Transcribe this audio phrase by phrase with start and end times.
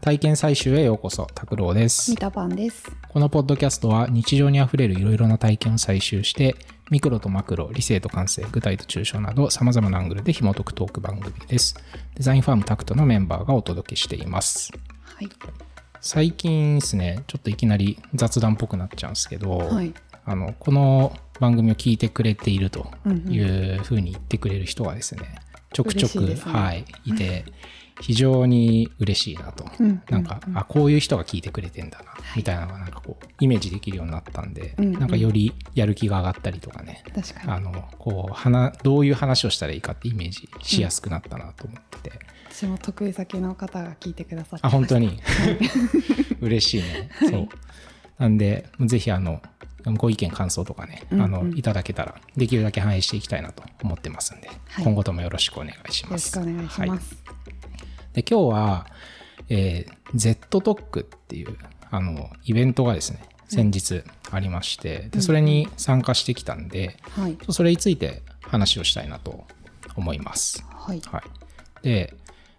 [0.00, 2.16] 体験採集へようこそ、拓郎です三。
[2.16, 2.90] 田パンです。
[3.10, 6.56] このポッドキャストは日常にあふれるいろいろな体験を採集して、
[6.90, 11.74] ミクロとマクロ、理性と感性、具体と抽象など様々なアングルで紐解くトーク番組です。
[12.14, 14.72] デザインファームタクトのメンバーがお届けしています。
[15.04, 15.28] はい。
[16.00, 19.92] 最近ですね、ちょっといきなり雑談っぽくなっちゃうんですけど、はい。
[20.24, 22.90] あの、この番組を聞いてくれていると
[23.28, 25.22] いうふうに言ってくれる人がですね、
[25.74, 27.44] ちょくちょく、ねはい、いて、
[28.00, 29.64] 非常に嬉しいなと。
[29.78, 32.04] うんなんか、あ、こういう人が聞いてくれてんだな、
[32.36, 37.52] みたいなのがなんかこう、イメージできるようになったんで、うんうんなんかよりやる気が上がったりとかね、確かに。
[37.52, 42.18] あの、こう、話、どういう話をしたらいいかってイメージしやすくなったなと思ってて、
[42.50, 45.06] 私も得意先の方が聞いてくださってあ、本当に。
[45.08, 45.20] に
[46.40, 47.10] 嬉しいね。
[47.20, 47.48] そう。
[48.18, 49.40] なんで、ぜひあの、
[49.96, 56.28] ご意見、感想とかね、うんうんあの、いただけたら、できるだけ反映していきたいなと思ってますんで、はい今後ともよろしくお願いしよろます。
[56.28, 57.16] しくお願いしはいます。
[58.12, 58.86] で、今日は、
[59.48, 61.56] えー、Z トックっていう、
[61.90, 67.38] あの、イベントがですね、先日ありまして、で、それに参加してきたんで、はい。
[67.50, 69.44] それについて話をしたいなと
[69.96, 70.64] 思います。
[70.70, 71.00] はい。
[71.10, 71.84] はい。
[71.84, 72.14] で、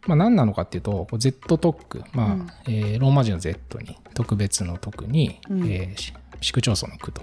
[0.07, 7.22] まあ、何なのかっていうと、Z トック、まあ、うんえーローマ字の Z に、特別の特に、うんえーし市区町村の区と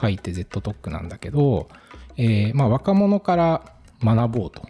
[0.00, 1.68] 書いて Z トックなんだけど、
[2.16, 3.62] えーまあ、若者から
[4.04, 4.60] 学ぼうと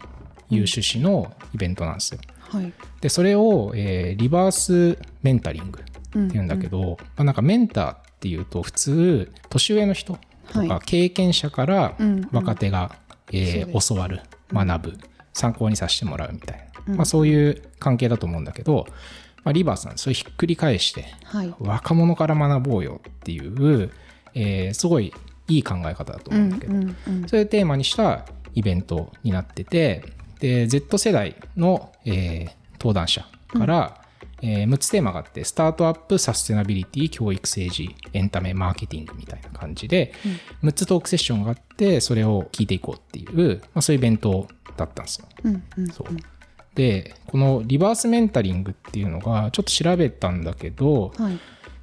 [0.49, 2.21] いう趣旨のイベントなんですよ。
[2.57, 2.73] はい。
[3.01, 5.83] で、それを、えーリバースメンタリングっ
[6.29, 10.19] ていうんだけど、まあ、なんかメンターっていうと普通、年上の人と
[10.53, 10.79] かはい。
[10.85, 12.29] 経験者からうんうん。
[12.31, 12.95] 若手が、
[13.31, 13.89] えーそうです。
[13.89, 14.21] 教わる、
[14.53, 14.97] 学ぶ、
[15.33, 16.95] 参考にさせてもらうみたいな、うん。
[16.97, 18.85] まあ、そういう関係だと思うんだけど、
[19.43, 21.53] まあ、リバースなんでそれひっくり返して、はい。
[21.59, 23.91] 若者から学ぼうよっていう、
[24.35, 25.13] えーすごい
[25.49, 27.27] いい考え方だとうん思うんだけど、うんうん。
[27.27, 30.05] そういうテーマにしたイベントになってて、
[30.43, 34.01] で、Z 世代の、えー登壇者から、
[34.41, 40.11] えー6つテーマがあって、スタートアップ、サステナビリティ、教育政治、エンタメ、マーケティングみたいな感じで、
[40.61, 45.27] 6つトークセッションがあって、それを聞いていこうっていう、まあ、そういうイベントだったんですよ。
[45.45, 45.87] うんうん。
[45.87, 46.07] そう。
[46.75, 51.39] で、このリバースメンタリングっていうのが、ちょっと調べたんだけど、はい。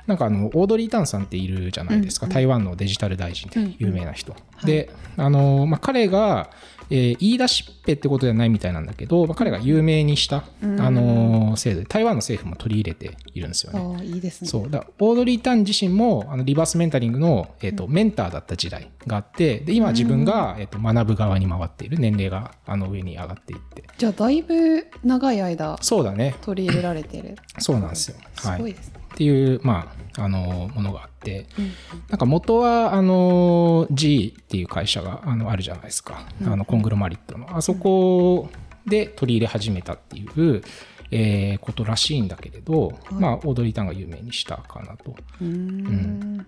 [0.07, 2.27] なんかあの、オードリー・タンさんっているじゃないですか。
[2.27, 4.33] うんうん台湾のデジタル大臣で有名な人。
[4.33, 6.51] はいで、あの、まあ、彼が、
[6.91, 13.97] えー言い出しっぺってことではないみたいなんだけど、まあ、彼が有名にした、うんあの、制度で、台湾の政府も取り入れているんですよね。
[13.97, 14.49] ああ、いいですね。
[14.49, 14.71] そう。
[14.71, 23.85] だオードリー・タン自身も、あの、リバースメンタリングの、えっ、と、メンターだった時代があって、で、今自分が、えっ、と、学ぶ側に回っている年齢が、あの、上に上がっていって。
[23.99, 26.35] じゃあ、だいぶ長い間そうだね。
[26.43, 27.37] 取り入れられてる。
[27.59, 28.17] そうなんですよ。
[28.37, 28.57] はい。
[28.57, 29.00] すごいですね。
[29.13, 31.73] っていう、まあ、あの、ものがあって、うん
[32.09, 36.27] なんか元は、あの、G っていう会社があのあるじゃないですか。
[36.45, 37.57] あの、コングロマリットの。
[37.57, 38.49] あそこ
[38.87, 40.63] で取り入れ始めたっていう、
[41.11, 45.15] えーことらしいんだけれど、まあ、オードリー・タンが有名にしたかなと。
[45.41, 46.47] うーん。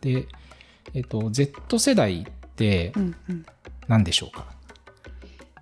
[0.00, 0.26] で、
[0.94, 3.46] えっ、と、Z 世代ってうんうん。
[3.88, 4.46] 何でしょうか、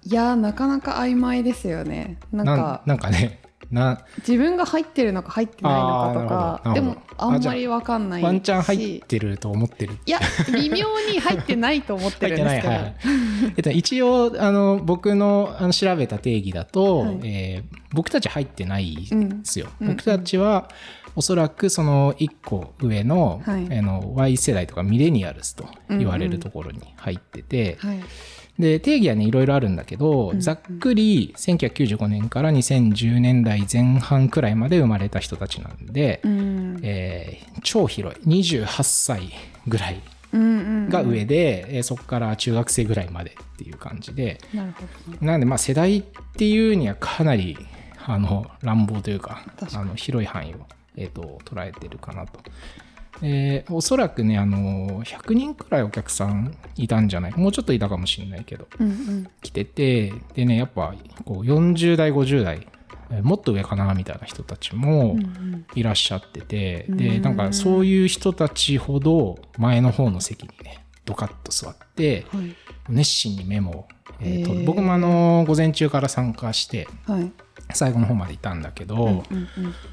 [0.05, 2.19] いやー、なかなか曖昧ですよね。
[2.32, 3.41] なんか、なんかね、
[3.71, 8.21] な、自分が入ってるのか入ってないのかとかでもあんまりわかんない。
[8.21, 9.99] しワンチャン入ってると思ってる。
[10.06, 10.19] いや
[10.53, 12.69] 微妙に入ってないと思ってるんですけど。
[12.69, 12.77] い。
[12.77, 12.95] はい。
[13.56, 17.21] えっと、一応あの僕のあの調べた定義だと、はい。
[17.25, 19.89] えー僕たち入ってないんですよ、うん。
[19.89, 20.69] 僕たちは
[21.17, 23.79] おそらくその1個上の,、はい。
[23.79, 28.00] あの Y 世代とかミレニアルズと言われるところに入ってて、はい
[28.58, 36.80] で定義はねいろいろあるんだけど、うんざっくり1995年から2010年代前半くらいまで生まれた人たちなんで、うん。
[36.82, 38.41] えー超広い。
[38.41, 39.32] 28歳
[39.66, 40.00] ぐらい
[40.32, 40.44] うんう
[40.86, 44.38] んが上で、えーそこから中学生ぐらいまでっていう感じで。
[44.52, 45.12] なるほど。
[45.12, 46.02] ねなんでまあ世代っ
[46.36, 47.56] ていうにはかなり
[48.04, 49.44] あの乱暴というか
[49.75, 50.58] あの広い範囲を、
[50.96, 52.40] えー、と捉えてるかなと。
[53.23, 57.33] えーおそらくねあの100人くらいお客さんいたんじゃない？
[57.34, 58.67] もうちょっといたかもしれないけど。
[58.79, 59.27] うんうん。
[59.43, 60.94] 来ててでねやっぱ
[61.25, 62.67] こう40代50代
[63.11, 65.67] えーもっと上かなみたいな人たちもうんうん。
[65.75, 66.97] いらっしゃってて、うん。
[66.97, 72.55] でなんかそういう人たちほど前の方の席にねドカッと座ってはい。
[72.91, 73.88] 熱心にメモを、
[74.21, 74.64] えーとへー。
[74.64, 77.31] 僕もあの午前中から参加してはい
[77.75, 79.25] 最後の方までいたんだけど、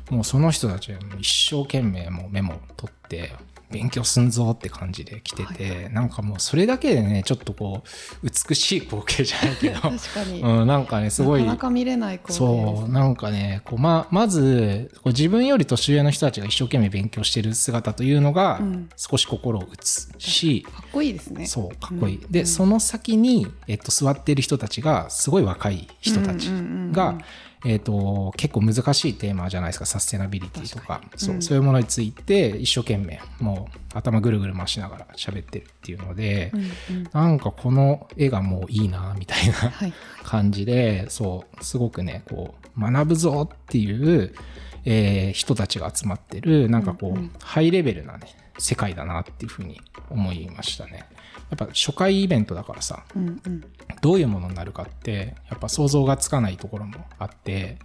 [0.10, 3.34] もうその人たち一生懸命もうメモを取って
[3.72, 7.84] 勉強すんぞって感じで来てて、なんかもうそれだけでねちょっとこ
[8.24, 12.34] う美しい光景じゃないけど、 確かに、うん、なんかねすごいなかなか見れない光景。
[12.34, 18.90] そうなんかねこうままずこう自分より年上の人たちが一生懸命勉強してる姿というのがうん。
[18.98, 21.46] 少し心を打つし、かっこいいですね。
[21.46, 26.50] そうかっこいい、うんでその先に、えっと、座ってる人たちがすごい若い人たち
[26.92, 27.18] が、
[27.66, 29.86] えー、と結構難しいテーマじゃないですか。
[29.86, 31.42] サステナビリティとかそう,、うん。
[31.42, 36.62] そういうものについて一生懸命もう頭ぐるぐる回しながら喋ってるっていうので、うん
[36.98, 37.10] うん。
[37.12, 39.94] なんかこの絵がもういいなみたいなはい。
[40.24, 44.34] 感じでそうすごくねこう学ぶぞっていう、
[44.86, 47.32] えー人たちが集まってるなんかこう、うんうん。
[47.42, 48.28] ハイレベルなね
[48.60, 51.06] 世界だなっていうふうに思いましたね。
[51.50, 53.64] やっぱ初回イベントだからさうんうん。
[54.02, 57.78] どういうものになるかってやっぱ想像がつかないところもあって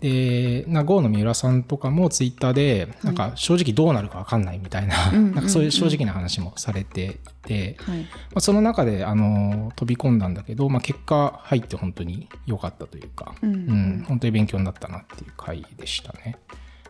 [0.00, 8.00] でな GO の三浦さんとかもツイッターでなんか正直どうなるか分かんないみたいな,、うんうんうんなんかそういう正直な話もされていて、はい。
[8.02, 8.06] ま
[8.36, 13.52] あ、その中であの飛び込んだんだけど、まあ、結果入って本当に良かったというか、うん。
[13.52, 16.36] うん本当に勉強になったなっていう回でしたね。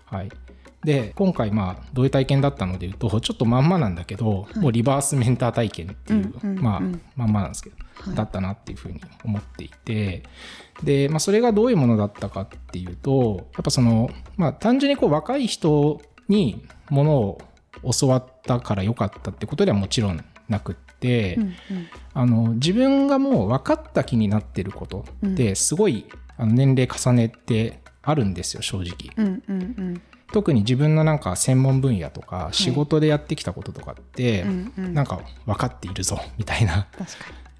[0.04, 0.28] はい
[0.84, 6.62] で今回まあどういう体験だったのでいうとちょっとまんまなんだけど、もうリバースメンター体験っていう、うんうんうん。
[6.62, 6.80] まあ
[7.16, 10.22] まんまなんですけど、はいだったなっていうふうに思っていて
[10.84, 17.38] で、まあ、それがどういうものだったかっていうとやっぱその、まあ、単純にこう若い人にものを
[17.98, 21.54] 教わったから良かったってことではもちろんなくって、うんうん。
[22.14, 29.12] あの自分がもう分かった気になってることってすごい、あの年齢重ねてあるんですよ正直。
[29.16, 30.02] うんうんうん
[30.32, 34.94] 特に自分のなんか専門分野とか仕事でやってきたこととかって、うんうん。
[34.94, 36.86] なんか分かっているぞ みたいな。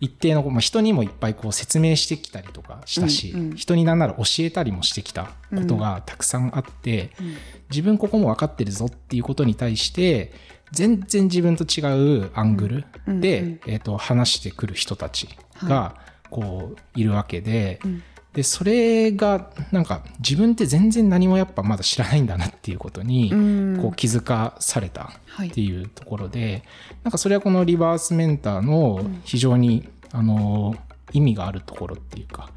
[0.00, 3.56] 一定の、まあ、人にもいっぱいこう説明してきたりとかしたし、うんうん。
[3.56, 7.36] 人になんなら教えたりもしてきたことがたくさんあって、に、
[7.68, 10.32] 自分ここも分かってるぞっていうことに対して
[10.72, 11.82] 全然自分と違
[12.20, 13.60] うアングルで、うんうん。
[13.66, 15.28] えー、と話してくる人たち
[15.64, 15.96] が
[16.30, 23.78] こういるわけで,、うんでそれがなんか自分って全然何もやっぱまだ知らないんだなっていうことにうん。
[23.80, 25.48] こう気づかされたはい。
[25.48, 26.62] っていうところで、
[27.04, 30.74] なんかそれはこのリバースメンターの非常に、あの
[31.12, 32.50] 意味があるところっていうか、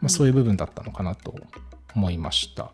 [0.00, 1.34] まあ、そういう部分だったのかなと
[1.94, 2.72] 思いました。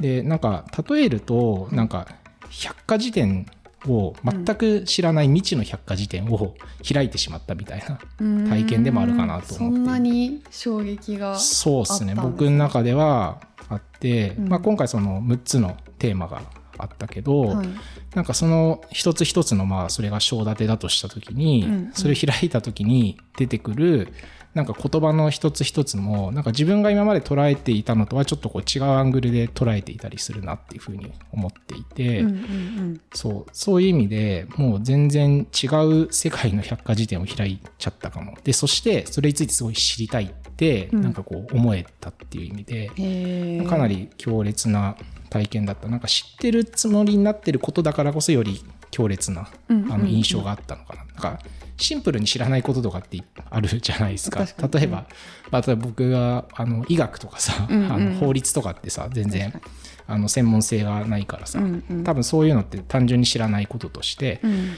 [0.00, 2.06] でなんか例えるとなんか
[2.50, 3.46] 百科事典
[3.92, 6.54] を全く知らない未知の百科事典を
[6.92, 8.48] 開いてしまったみたいな、うん。
[8.48, 12.14] 体験でもあるかなと思ってそんなに衝撃がそうですね。
[12.14, 14.48] 僕の中ではあって、うん。
[14.48, 16.42] まあ、今回その6つのテーマが
[16.78, 17.68] あったけど、はい。
[18.14, 21.72] なんかその一つ一つのまあそれが章立てだとした時に、うん。
[21.72, 21.92] うん。
[21.92, 24.12] それを開いた時に出てくる
[24.56, 38.38] なんか言葉の一つ一つもなんか自分が今まで捉えていたのとはちょっとこう違うアングルで捉えていたりするなっていうふうに思っていて、うんうんそうそういう意味でもう全然違う世界の百科事典を開いちゃったかも。
[38.44, 41.02] でそしてそれについてすごい知りたいって、うん。
[41.02, 44.96] なんかこう思えたっていう意味で、かなり強烈な
[45.28, 45.88] 体験だった。
[45.88, 51.38] なんか知ってるつもりになってることだからこそより強烈なあの印象があったのかな,、なんか
[51.76, 54.46] シンプルに知らないこととかってあるじゃないですか。
[54.46, 54.72] 確かに。
[54.72, 55.06] 例えば、
[55.50, 57.92] まあ、例えば僕があの医学とかさ、うんうん。
[57.92, 59.60] あの法律とかってさ全然
[60.06, 62.04] あの専門性がないからさ、うんうん。
[62.04, 64.70] 多分そういうのって単純に知らないこととして、うん。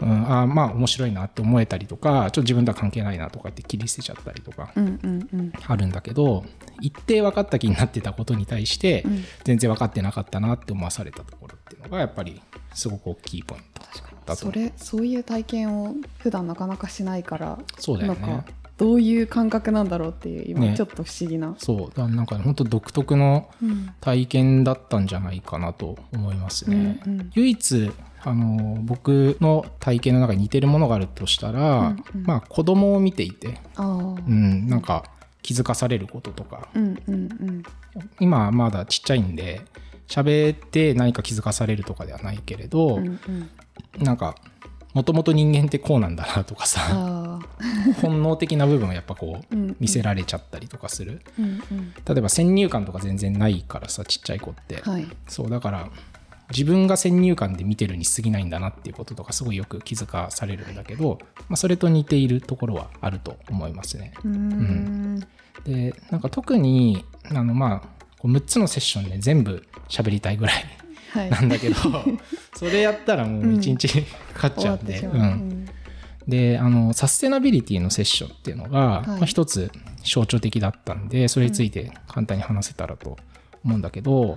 [0.00, 5.52] うん、あーまあ面白いなって思えたりとかちょっと自分とは関係ないなとかって切り捨てちゃったりとかうんうんうん。
[5.66, 6.44] あるんだけど
[6.80, 9.24] 一定分かった気になってたことに対してうん。
[9.44, 12.40] 全然分かってなかったなって思わされたところっていうのがやっぱり
[12.74, 13.71] すごく大きいポイント
[14.26, 14.46] だと。
[14.46, 18.44] それそういう体験を普段なかなかしないからそうだよね。
[18.78, 20.74] どういう感覚なんだろうっていう今ね。
[20.76, 21.96] ちょっと不思議な、そう。
[21.96, 23.90] だなんか本当独特のうん。
[24.00, 27.00] 体験だったんじゃないかなと思いますね。
[27.06, 27.30] うんうん。
[27.34, 27.92] 唯一
[28.24, 32.22] あの僕の体験の中に似てるものがあるとしたら、うんうん。
[32.24, 33.82] まあ子供を見ていて、う
[34.32, 35.04] ん、なんか
[35.42, 36.68] 気づかされることとか。
[36.74, 37.62] うんうんうん。
[38.20, 39.60] 今まだちっちゃいんで
[40.08, 43.50] 喋って何か気づかされるとかではないけれど、うんうん
[43.98, 44.34] なんか
[44.94, 47.40] もともと人間ってこうなんだなとかさ
[48.02, 51.94] 本能的な部分をやっぱこう見せられちゃったりとかする、うんうん。
[52.06, 55.06] 例えば先入観とか全然ないからさちっちゃい子って、はい。
[55.28, 55.88] そうだから
[56.50, 61.18] 自分が先入観で見てるに過ぎないんだなっていうこととかすごいよく気づかされるんだけど、
[61.48, 64.12] まあ、それと似ているところはあると思いますね。
[64.22, 65.26] うーん。
[65.64, 70.64] でなんか特にあのまあこう6つのセッションで全部喋りたいぐらい
[71.14, 71.76] なんだけど
[72.54, 73.88] それやったらもう1日
[74.34, 75.68] かかっちゃうんで、う、んん。
[76.26, 79.08] であのサステナビリティのセッションっていうのが、い。
[79.08, 79.70] まあ、一つ
[80.04, 83.16] 象徴的だったんでそれについて簡単に話せたらと
[83.64, 84.36] 思うんだけど、は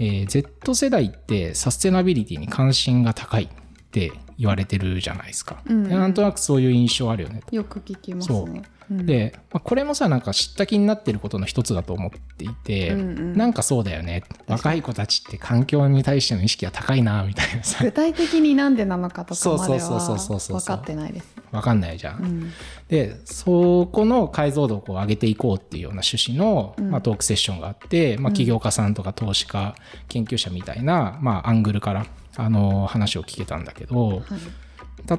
[0.00, 3.48] えー Z 世代ってサステナビリティに関心が高いっ
[3.92, 5.62] て言われてるじゃないですか。
[5.66, 5.84] うん。
[5.84, 7.42] でなんとなくそういう印象あるよね。
[7.46, 7.54] と。
[7.54, 8.62] よく聞きますね。
[8.90, 8.94] う。
[8.94, 13.36] ん、で、まあ、これもさなんか知った気になってることの一つだと思っていて、うんうん。
[13.36, 14.24] なんかそうだよね。
[14.46, 17.82] 若い子たちって環境に対しての意識が高いなみたいなさ。
[17.82, 21.34] 具体的になんでなのかとかまでは分かってないです。
[21.52, 22.22] 分かんないじゃん。
[22.22, 22.52] うん。
[22.88, 26.90] でそこの解像度を上げていこうっていうような趣旨の、うん。
[26.90, 29.74] まあ、トークセッションがあって、まあ、起業家さんとか投資家
[30.08, 34.22] 研究者みたいな、まあ、アングルからあの話を聞けたんだけどはい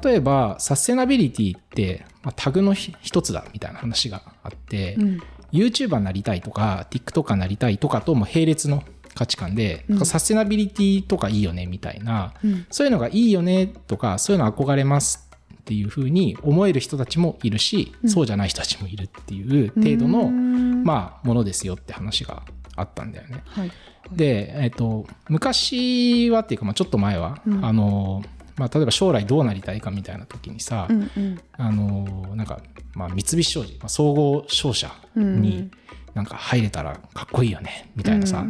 [0.02, 5.22] 例えばサステナビリティって、まあ、タグのひ一つだみたいな話があって、うん。
[5.52, 8.82] YouTuber になりたいとか TikToker になりたいとかとも並列の
[9.14, 10.06] 価値観で、うん。
[10.06, 12.66] サステナビリティとかいいよねみたいな、うん。
[12.70, 18.10] そういうのがいいよねとかそういうの憧れますっていうふうに思える人たちもいるし、うん。
[18.10, 22.42] そうじゃない人たちもいるっていう程度の、まあ、ものですよって話が
[22.76, 23.42] あったんだよね。
[23.46, 23.72] はい。
[24.12, 27.64] で、えっと昔はっていうか、まあ、ちょっと前は、うん。
[27.64, 28.22] あの
[28.56, 31.40] まあ、例えば将来どうなりたいかみたいな時にさ、うんうん。
[31.52, 32.60] あのなんか、
[32.94, 35.70] まあ、三菱商事、まあ、総合商社に
[36.16, 38.42] なんか入れたらかっこいいよねみたいなさ、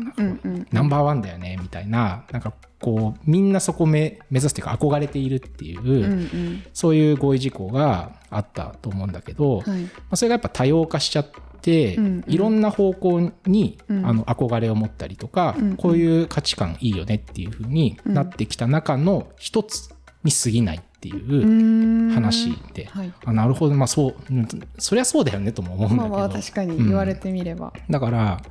[0.70, 2.24] ナンバーワンだよねみたいな。
[2.30, 6.62] なんかこうみんなそこ目目指すというか憧れているっていう、うんうん。
[6.72, 9.90] そういう合意事項があったと思うんだけど、まはい。
[10.10, 11.30] あ、それがやっぱ多様化しちゃっ
[11.60, 12.24] て、うんうん。
[12.28, 14.06] いろんな方向に、うん。
[14.06, 15.76] あの憧れを持ったりとか、うんうん。
[15.76, 19.90] こういう価値観いいよねっていうふうになってきた中の一つ
[20.22, 20.76] に過ぎない。
[20.76, 23.12] っていう話で、はい。
[23.24, 23.74] あなるほど。
[23.74, 24.48] まあそううん
[24.78, 27.72] そりゃそうだよねとも思うんだけど、まあまあ確かに言われてみれば。
[27.90, 28.42] だから、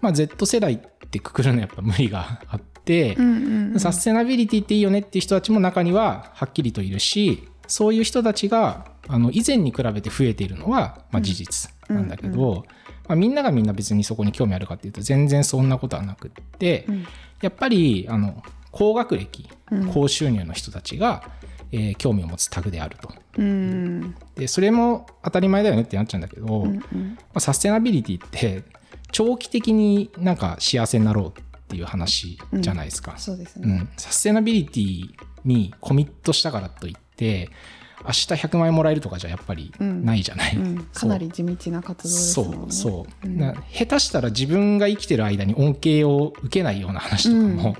[0.00, 3.80] まあ、Z 世代ってくくるのはやっぱ無理があって、うんうんうん。
[3.80, 12.64] サステナビリティっていいよねっていう人たちも中にははっきりといるしそういう人たちがあの以前に比べて増えているのは、まあ、事実なんだけど、
[13.06, 17.06] まあ、みんながみんな別にそこに興味あるかっていうと全然そんなことはなくって、うん。
[17.40, 19.92] やっぱりあの高学歴うん。
[19.92, 21.30] 高収入の人たちが、
[21.72, 23.12] えー興味を持つタグであると。
[23.38, 24.14] うん。
[24.34, 27.16] でそれも当たり前だよねってなっちゃうんだけど、うんうん。
[27.16, 28.64] まあ、サステナビリティって
[29.12, 33.14] 長期的になんか幸せになろうっていう話じゃないですか。
[33.18, 33.68] そうですね。
[33.68, 37.50] うん、サステナビリティにコミットしたからといって
[38.04, 40.04] 明日100万円もらえるとかじゃやっぱりうん。
[40.04, 40.84] ないじゃない、うん。
[40.94, 42.56] かなり地道な活動ですもんね。
[42.58, 42.72] そう。
[42.72, 43.38] そう、うん。
[43.38, 47.56] な下手したら自分が生きてる間に恩恵を受けないような話とかうん。
[47.56, 47.76] も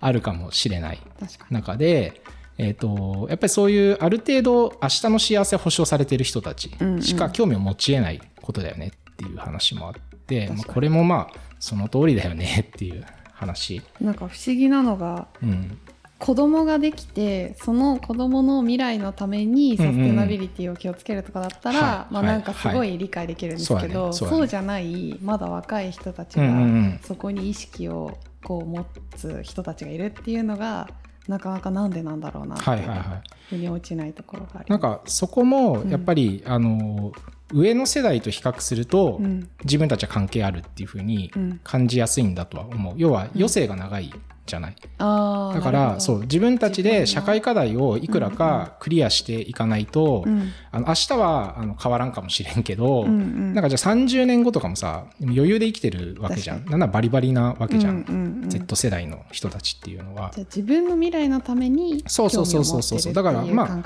[0.00, 1.00] あるかもしれない。
[1.18, 1.54] 確かに。
[1.54, 2.22] 中で、
[2.58, 7.02] えー、とやっぱりそういうある程度明日の幸せ保証されてる人たちうんうん。
[7.02, 9.94] しか興味を持ち得ないことだよねっていう話もあっ
[10.26, 10.58] て、確かに。
[10.58, 13.82] まあこれもまあその通りだよねっていう話。
[14.00, 15.78] なんか不思議なのがうん。
[16.18, 21.88] 子供ができてその子供の未来のためにサステナビリティを気をつけるとかだったら、はい。
[21.88, 22.12] はい。
[22.12, 24.12] まあなんかすごい理解できるんですけど、はいそうだね。
[24.12, 24.38] そうだね。
[24.38, 26.90] そうじゃないまだ若い人たちうんうんうん。
[26.92, 28.84] がそこに意識をこう持
[29.16, 30.88] つ人たちがいるっていうのが
[31.30, 33.06] なかなかなんでなんだろうなってはいはいはい。
[33.48, 35.04] 腑に落ちないところがありなんます。
[35.04, 37.12] かそこもやっぱり、あの
[37.52, 39.48] 上の世代と比較すると、うん。
[39.64, 41.60] 自分たちは関係あるっていうふうにうん。
[41.62, 42.94] 感じやすいんだとは思う。
[42.96, 44.12] 要は余生が長い
[44.50, 50.52] じゃない、だからそう自分たちで社会課題をいくらかクリアしていかないと、うん。
[50.72, 53.54] あの明日はあの変わらんかもしれんけど、うんうん。
[53.54, 56.58] なんかじゃあ30年後とかもさ余裕で生きてるわけじゃん。
[56.60, 58.50] 確なんならバリバリなわけじゃん、うんうんうん。
[58.50, 60.30] Z 世代の人たちっていうのは。
[60.34, 63.12] じゃあ自分の未来のためにそうそうそうそうそう。
[63.12, 63.80] だからまあ。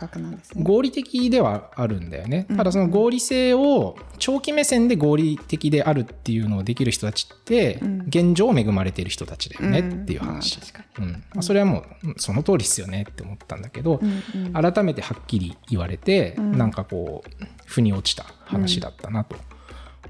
[0.56, 8.04] 合理的ではあるんだよね、うんただその合理性を長期目線で合理的であるっていうのをできる人たちって、うん。
[8.06, 11.12] 現状恵まれてる人たちだよねうんっていう話、まあ確かうん。
[11.12, 14.72] まあ、それはもううんその通りですよねって思ったんだけど、にうんうん。
[14.72, 16.58] 改めてはっきり言われて、うん。
[16.58, 19.36] なんかこう腑に落ちた話だったなと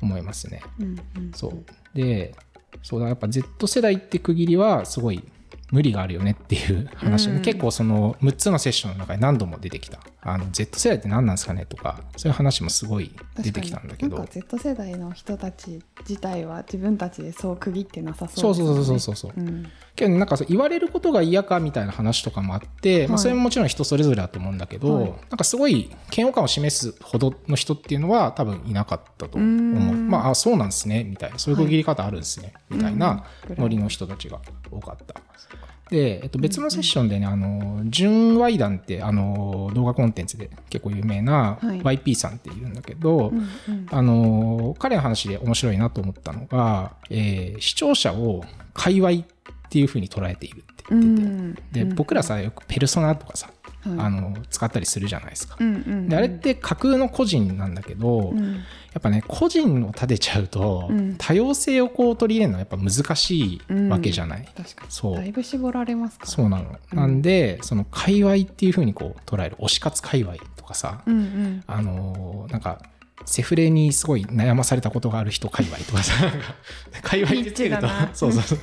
[0.00, 0.62] 思いますね。
[0.78, 0.86] うん
[1.16, 1.64] うんそう。
[1.94, 2.34] で
[2.82, 5.22] そうだやっぱ Z 世代って区切りはすごい
[5.70, 7.42] 無理があるよねっていう話、うん。
[7.42, 14.26] 結構その6つのセッションの中に何度も出てきたあの Z 世代って何なんですかねとかそういう話もすごい出てきたんだけど。
[14.31, 19.45] Z 世代の人たち自体は自分たちでそう区切ってなさそそううですそうそうそうそうそうう。
[19.45, 19.71] ん。
[19.95, 29.49] けどなんかそう言われることが嫌かみたいな話とかもあって、まあ、はいそれももちろん人それぞれだと思うんだけど、はいなんかすごい嫌悪感を示すほどの人っていうのは多分いなかったと思う。
[29.49, 31.38] うんまああそうなんですねみたいな。
[31.38, 33.57] そういう区切り方あるんですね、みたいなうん。
[33.59, 34.40] ノリの人たちが
[34.71, 35.14] 多かった。
[35.90, 41.80] で、えっと、別のセッションでね、あの、純ワイダンって、あの、動画コンテンツで結構有名なはい。
[41.82, 43.86] YP さんっているんだけど、うんうん。
[43.90, 49.14] あの、彼の話で面白いなと思ったのが、えー視聴者を界隈っ
[49.70, 51.22] ていう風に捉えているってう言って
[51.72, 53.54] て、んで、僕らさ、よくペルソナとかさ、はい
[53.86, 55.56] あの使ったりするじゃないですか。
[55.58, 58.54] うんうんであれって架空の個人なんだけど、うん。
[58.54, 61.16] やっぱね個人を立てちゃうと、うん。
[61.18, 63.60] 多様性をこう取り入れるのはやっぱ難しい
[63.90, 64.48] わけじゃない。
[64.56, 64.90] 確かに。
[64.90, 65.16] そう。
[65.16, 66.30] だいぶ絞られますから。
[66.30, 66.78] そうなの。
[66.92, 66.98] うん。
[66.98, 69.56] なんでその界隈っていう風にこう捉える。
[69.56, 71.64] 推し活界隈とかさ、うんうん。
[71.66, 72.80] あのーなんか
[73.25, 76.14] セフレにすごい悩まされたことがある人界隈とかさ
[77.02, 78.59] 界隈ってつけるとそうそうそう。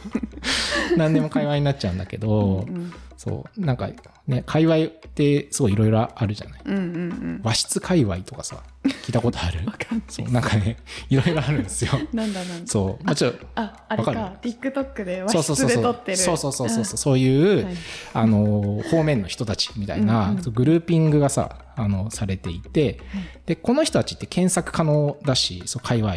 [0.98, 3.88] 何でも界隈になっちゃうんだけど、うんそうなんか
[4.26, 6.62] ね界隈ってすごいいろいろあるじゃない。
[6.66, 7.42] うんうんうん。
[7.44, 9.64] 和室界隈とかさ聞いたことある？
[9.66, 10.78] わかんないそうなんかね
[11.10, 11.92] いろいろあるんですよ。
[12.14, 12.68] なんだなんだ。
[12.68, 13.04] そう。
[13.04, 15.78] もちろんああれわかか TikTok で和そうそう室そうそう。
[15.78, 16.18] で撮ってる。
[16.18, 17.20] そうそうそうそうそう。
[17.20, 17.76] いう、はい。
[18.14, 23.00] あの方面の人たちみたいな、グルーピングがさあのされていて、
[23.46, 26.16] でこの人たちって検索可能だしそう界隈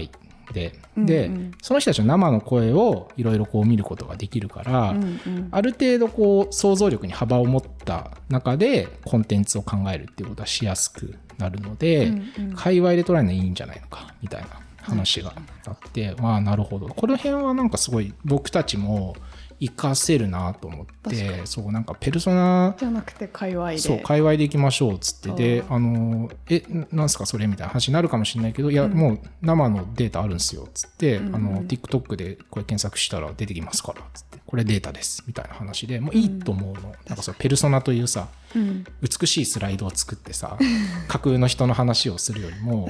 [0.53, 1.53] で、でうんうん。
[1.61, 5.49] その人たちの生の声をいろいろこう見ることができるから、うんうん。
[5.51, 12.55] ある程度こう想像力に幅を持った中でコンテンツを考えるっていうことはしやすくなるので、うんうん。
[12.55, 14.49] 界隈で捉えるのはいいんじゃないのかみたいな
[14.83, 15.33] 話が
[15.67, 16.89] あって、まあなるほど。
[16.89, 19.17] この辺はなんかすごい僕たちも
[19.61, 23.79] 活かせるなと思ってそうなんかペルソナじゃなくて界隈で。
[23.79, 38.85] そう界隈で行きましょうっつってでああのえなんすかそれみたいな話になるかもしれないけどいや、もう生のデータあるんですよっつって、うんうんあの TikTok でこれ検索したら出てきますからっつってこれデータですみたいな話でもういいと思うの、なんかそうペルソナというさうん。
[39.01, 40.57] 美しいスライドを作ってさ
[41.09, 42.89] 架空の人の話をするよりも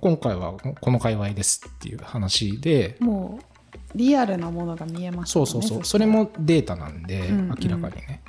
[0.00, 3.53] 今回はこの界隈ですっていう話でもう
[3.94, 5.84] リアルなものが見えますそうそうそう。
[5.84, 7.48] それもデータなんでうんうん。
[7.60, 8.22] 明らかにね、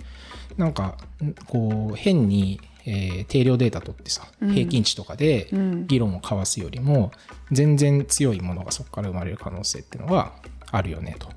[0.58, 4.54] なんかんこう変に、えー定量データ取ってさうん。
[4.54, 5.88] 平均値とかでうん。
[5.88, 7.12] 議論を交わすよりも
[7.52, 10.34] 全然強いものがそこから生まれる可能性っていうのは
[10.72, 11.30] あるよねと、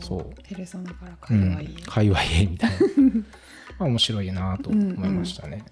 [0.00, 0.42] そう。
[0.42, 2.76] ペルソナからう界隈へん、界隈へみたいな。
[3.78, 5.64] まあ面白いなと思いましたね。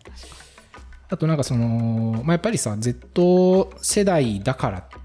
[1.11, 4.97] あとなんかその、まあ、やっぱりさ Z 世代だからって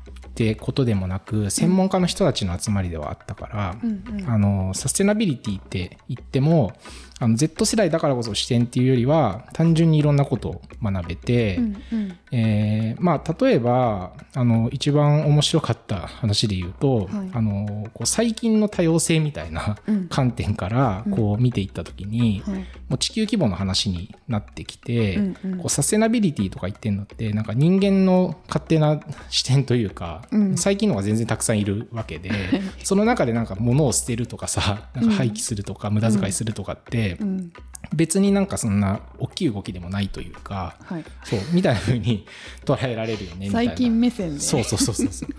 [0.55, 4.29] ことでもなく専門家の人たちの集まりではあったから、うんうん。
[4.29, 6.73] あのサステナビリティって言っても
[7.19, 12.17] あの Z 世代だからこそ視点っていうよりは単純にいろんなことを学べて、うんうん。
[12.31, 17.07] えーまあ、例えばあの一番面白かった話で言うと、はい。
[17.33, 20.07] あのこう最近の多様性みたいなうん。
[20.07, 22.57] 観点からこう見ていった時に、はい。
[22.87, 25.57] もう地球規模の話になってきて、うんうん。
[25.57, 28.99] こうサステナビリティとか言ってんのってなんか人間の勝手な
[29.29, 30.57] 視点というか、うん。
[30.57, 32.31] 最近のが全然たくさんいるわけで
[32.83, 37.53] その中でなんか物を捨てるとかさなんか廃棄するとか無駄遣いするとかって、うん
[37.93, 41.05] 別になんかそんな大きい動きでもないというかはい。
[41.23, 42.25] そうみたいな風に
[42.65, 43.71] 捉えられるよねみたいな。
[43.71, 44.39] 最近目線で。
[44.39, 45.29] そうそうそうそうそう。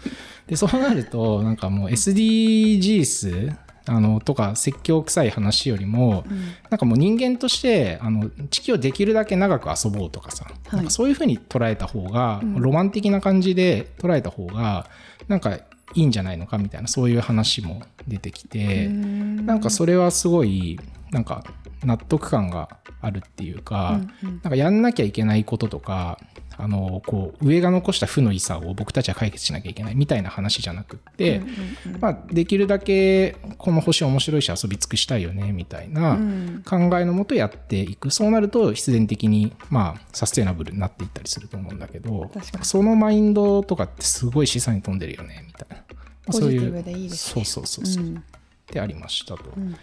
[0.48, 3.56] でそうなるとなんかもう SDGs
[3.86, 6.40] あのとか説教臭い話よりも、うん。
[6.70, 10.76] なんかもう人間としてあの地球をできるだけ長く遊ぼうとかさ、い。
[10.76, 12.60] なんかそういう風に捉えた方が、うん。
[12.60, 14.88] ロマン的な感じで捉えた方が
[15.28, 19.46] なんかいいんじゃないのかみたいなそういう話も出てきて、うん。
[19.46, 21.44] なんかそれはすごいなんか
[21.84, 22.68] 納得感が
[23.00, 24.40] あるっていうか、うんうん。
[24.42, 26.18] なんかやんなきゃいけないこととか
[26.56, 32.00] あのこう上が残した負の遺産を僕たちは解決しなきゃいけないみたいな話じゃなくって、うんうんうん。
[32.00, 36.62] まあ、できるだけこの星面白いし遊び尽くしたいよねみたいなうん。
[36.64, 38.10] 考えのもとやっていく。
[38.10, 42.30] そうなると必然的に、まあ、サステナブルになっていったりすると思うんだけど
[42.62, 45.84] そのマインドとかってすごい資産に飛んでるよねみたいな。
[46.32, 48.24] そういうポジティブでいいですそうそうそうそう、うん
[48.70, 49.44] ってありましたと。
[49.56, 49.72] うんうん。
[49.72, 49.76] ま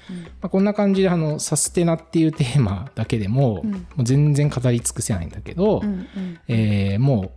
[0.44, 3.72] あ、こんな感じであのサステナっていうテーマだけでも,、うん。
[3.72, 6.40] もう全然語り尽くせないんだけど、うんうん。
[6.48, 7.32] えーもう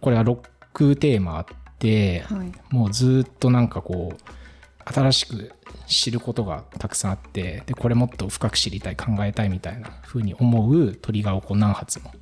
[0.00, 1.44] これは6テーマあっ
[1.78, 2.52] て、はい。
[2.70, 5.52] もうずっとなんかこう新しく
[5.86, 12.12] 知ることがたくさんあってでこれもっと深く知りたい考えたいみたいな風に思うトリガーをこう何発も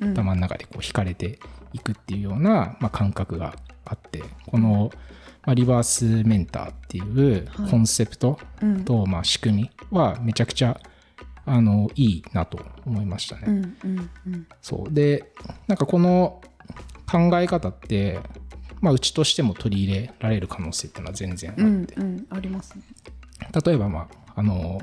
[0.00, 1.38] 頭の中でこう引かれて
[1.72, 3.54] いくっていうような、まあ、感覚が
[3.92, 4.90] あってこの、
[5.44, 7.70] まあ、リバースメンターっていうはい。
[7.70, 8.84] コンセプトうん。
[8.84, 10.80] と、まあ、仕組みはめちゃくちゃ
[11.44, 13.42] あのいいなと思いましたね。
[13.46, 14.46] うんうんうん。
[14.60, 14.92] そう。
[14.92, 15.32] で
[15.66, 16.40] なんかこの
[17.10, 18.20] 考え方って、
[18.80, 22.26] まあ、うちとしても取り入れられる可能性っていうのは全然あって、うんうん。
[22.30, 22.82] ありますね。
[23.64, 24.80] 例えば、まあ、あの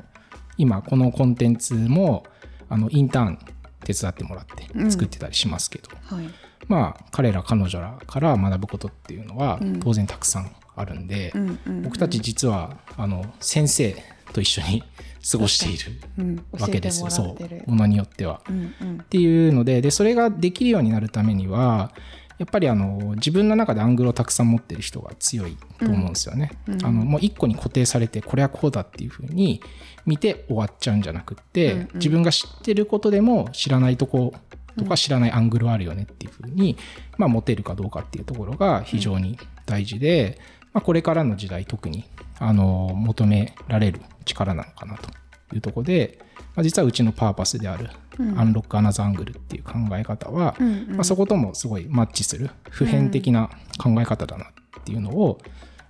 [0.58, 2.24] 今このコンテンツも
[2.68, 3.38] あのインターン
[3.84, 4.90] 手伝ってもらってうん。
[4.90, 6.26] 作ってたりしますけど、はい。
[6.68, 9.80] まあ彼ら彼女らから学ぶことっていうのはうん。
[9.80, 13.96] 当然たくさんあるんで、うんうん僕たち実はあの先生
[14.32, 14.82] と一緒に
[15.30, 16.44] 過ごしているうん。
[16.52, 17.10] わけですよ。
[17.10, 17.64] そ教えてもらってる。
[17.66, 17.70] う。
[17.70, 18.40] ものによっては。
[18.48, 18.98] うんうん。
[19.02, 21.92] っていうのででそれができるようになるためには
[22.40, 26.52] やっぱりあの自分の中でアングルをたくさん持ってる人が強いと思うんですよね。
[26.66, 26.86] うん。
[26.86, 29.60] あのもう一個に固定されてこれはこうだっていうふうに
[30.06, 31.88] 見て終わっちゃうんじゃなくって、うんうん。
[31.96, 34.32] 自分が知ってることでも知らないとこ
[34.78, 36.78] とか知らないアングルはあるよねっていうふうに、
[37.18, 40.38] まあ、持てるかどうかっていうところが非常に大事で、
[40.72, 42.04] まあ、これからの時代特に
[42.38, 45.10] あの求められる力なのかなと
[45.54, 46.18] いうところで、
[46.54, 50.96] まあ、実はうちのパーパスであるうんアンロックアナザングルっていう考え方は、うんうん。
[50.96, 54.48] まあ、そこともすごいマッチする普遍的な考え方だなっ
[54.84, 55.38] ていうのを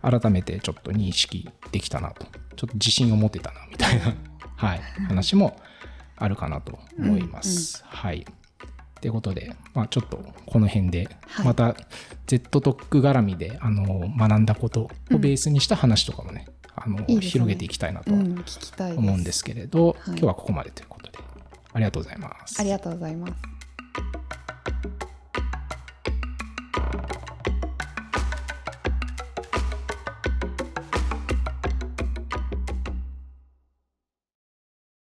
[0.02, 2.26] 改めてちょっと認識できたなと。
[2.56, 4.14] ちょっと自信を持てたなみたいな、
[4.56, 5.58] はい、話も
[6.16, 7.82] あるかなと思います。
[7.86, 8.26] はい。
[9.00, 11.46] ということで、まあ、ちょっとこの辺ではい。
[11.46, 11.74] また
[12.26, 17.20] Z トック絡みであの学んだことをベースにした話とかもね、あのいいですね。
[17.30, 19.96] 広げていきたいなと思うんですけれど、はい。
[20.08, 21.18] 今日はここまでということで
[21.72, 22.60] ありがとうございます。
[22.60, 23.59] ありがとうございます